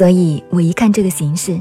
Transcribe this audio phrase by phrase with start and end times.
[0.00, 1.60] 所以我一看这个形式，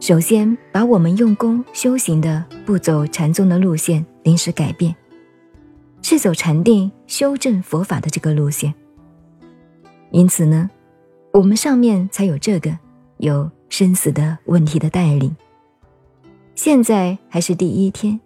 [0.00, 4.96] 首先把我们用功修行的不走禅宗的路线临时改变，
[6.00, 8.72] 是走禅定修正佛法的这个路线。
[10.12, 10.70] 因此呢，
[11.30, 12.74] 我们上面才有这个
[13.18, 15.36] 有生死的问题的带领。
[16.54, 18.18] 现在还是第一天，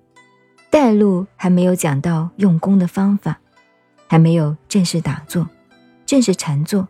[0.70, 3.40] 带路还没有讲到用功的方法，
[4.06, 5.48] 还没有正式打坐，
[6.06, 6.86] 正式禅坐。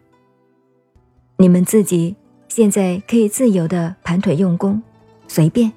[1.38, 2.14] 你们自己
[2.54, 4.82] 现在可以自由的盘腿用功，
[5.26, 5.72] 随便，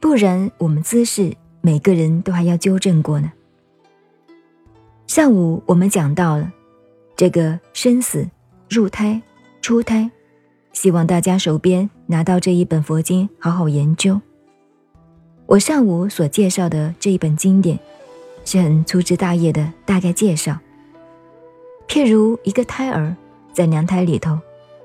[0.00, 3.30] 不然我们姿势每个人都还要纠正过呢。
[5.06, 6.52] 上午我们讲到了
[7.14, 8.28] 这个生死、
[8.68, 9.22] 入胎、
[9.62, 10.10] 出胎，
[10.72, 14.20] 希望大家手边拿到这一本佛经，好好研究。
[15.46, 17.78] 我上午所介绍的这一本经典，
[18.44, 20.58] 是很粗枝大叶的大概介绍。
[21.86, 23.14] 譬如一个胎儿
[23.52, 24.36] 在娘胎里头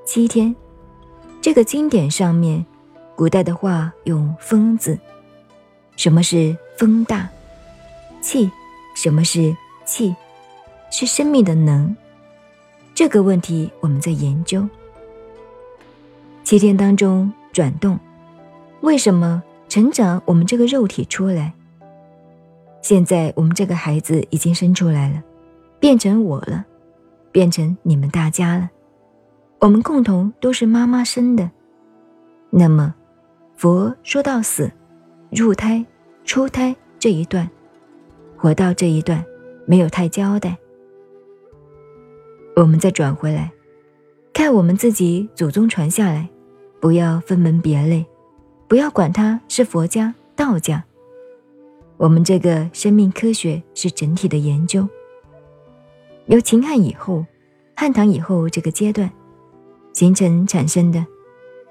[0.06, 0.56] 七天，
[1.42, 2.66] 这个经典上面，
[3.16, 5.00] 古代的话用“风”字，
[5.96, 7.30] 什么是风大？
[8.22, 8.52] 气，
[8.94, 10.14] 什么是气？
[10.92, 11.96] 是生命的能。
[12.94, 14.68] 这个问题我们在研究。
[16.44, 17.98] 七天当中转动，
[18.81, 19.42] 为什么？
[19.70, 21.53] 成长，我们这个肉体出来。
[22.81, 25.24] 现在我们这个孩子已经生出来了，
[25.80, 26.66] 变成我了，
[27.31, 28.70] 变成你们大家了。
[29.60, 31.50] 我们共同都是妈妈生的。
[32.50, 32.96] 那么，
[33.58, 34.72] 佛说到死、
[35.32, 35.86] 入胎、
[36.24, 37.50] 出胎这一段，
[38.38, 39.24] 活到这一段
[39.66, 40.58] 没有太交代。
[42.56, 43.52] 我们再转回来，
[44.34, 46.30] 看我们自己祖宗传下来，
[46.80, 48.06] 不要分门别类。
[48.68, 50.84] 不要管它是佛家、道家，
[51.98, 54.88] 我们这个生命科学是整体的研究。
[56.28, 57.26] 由秦汉以后、
[57.76, 59.10] 汉唐以后这个阶段
[59.94, 61.06] 形成产生的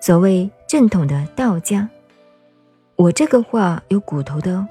[0.00, 1.88] 所谓正统的道家，
[2.97, 4.66] 我这个话有骨头的哦。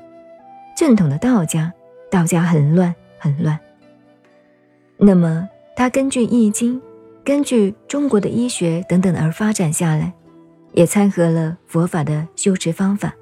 [0.75, 1.73] 正统的道家，
[2.11, 3.59] 道家很乱，很乱。
[4.97, 6.81] 那么它根据易经、
[7.23, 10.13] 根据中国的医学等等而发展下来。
[10.73, 13.15] 也参合了佛法的修持方法，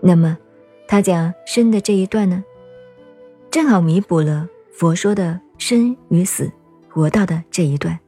[0.00, 0.38] 那么
[0.88, 2.42] 他讲生的这一段呢，
[3.50, 6.50] 正好弥补了佛说的生与死、
[6.88, 7.98] 活道的这一段。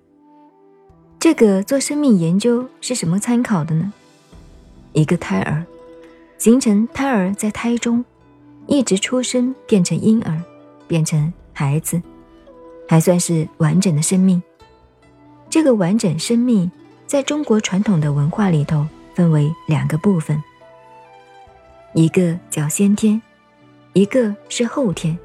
[1.27, 3.93] 这个做生命研究是什么参考的呢？
[4.93, 5.67] 一个胎儿
[6.39, 8.05] 形成，胎儿在胎中
[8.69, 10.41] 一直出生，变成婴儿，
[10.87, 12.01] 变成孩子，
[12.89, 14.41] 还算是完整的生命。
[15.51, 16.71] 这个完整生命。
[17.09, 20.41] 在中国传统的文化里头，分为两个部分，
[21.93, 23.21] 一个叫先天，
[23.95, 25.19] 一个是后天。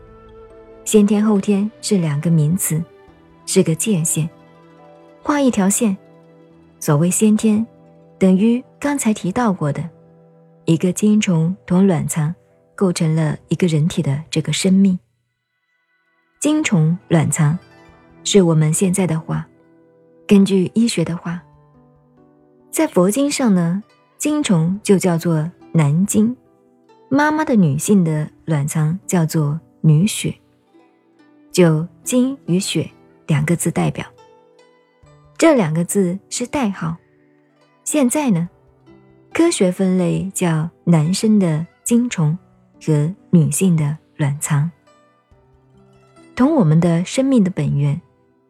[0.84, 2.84] 先天后天是两个名词，
[3.46, 4.28] 是个界限，
[5.22, 5.96] 画一条线。
[6.80, 7.66] 所谓先天，
[8.18, 9.88] 等于刚才提到过的，
[10.66, 12.34] 一个精虫同卵巢
[12.76, 14.98] 构成了一个人体的这个生命。
[16.40, 17.56] 精虫卵巢，
[18.24, 19.48] 是我们现在的话，
[20.28, 21.42] 根据医学的话。
[22.72, 23.84] 在佛经上呢，
[24.18, 26.36] 精虫就叫做男精，
[27.10, 30.34] 妈妈的女性的卵巢叫做女血，
[31.52, 32.90] 就精与血
[33.28, 34.04] 两个字代表。
[35.42, 36.96] 这两个字是代号。
[37.84, 38.48] 现在呢，
[39.34, 42.38] 科学分类叫男生的精虫
[42.80, 44.70] 和女性的卵巢，
[46.36, 48.00] 同我们的生命的本源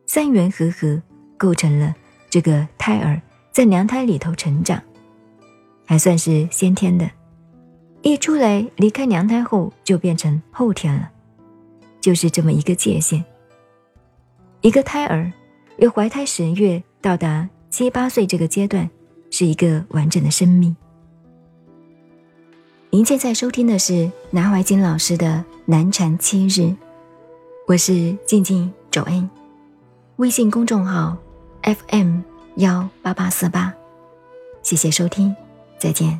[0.05, 1.01] 三元合合
[1.37, 1.95] 构成了
[2.29, 3.21] 这个胎儿。
[3.53, 4.83] 在娘胎里头成长，
[5.85, 7.09] 还算是先天的。
[8.01, 11.09] 一出来离开娘胎后，就变成后天了，
[12.01, 13.23] 就是这么一个界限。
[14.59, 15.31] 一个胎儿
[15.81, 18.87] 由怀胎十月到达七八岁这个阶段，
[19.31, 20.75] 是一个完整的生命。
[22.91, 25.25] 您现在收听的是南怀瑾老师的
[25.65, 26.61] 《南禅七日》，
[27.65, 29.27] 我是静静周恩，
[30.17, 31.17] 微信公众号
[31.63, 32.19] FM。
[32.57, 33.73] 幺八八四八，
[34.61, 35.33] 谢谢收听，
[35.79, 36.19] 再见。